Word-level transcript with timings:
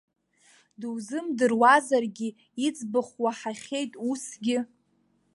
Дузымдыруазаргьы, 0.79 2.29
иӡбахә 2.65 3.15
уаҳахьеит 3.23 3.91
усгьы. 4.09 4.57